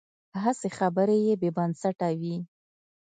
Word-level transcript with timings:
هسې 0.43 0.67
خبرې 0.77 1.37
بې 1.41 1.49
بنسټه 1.57 2.09
وي. 2.19 2.35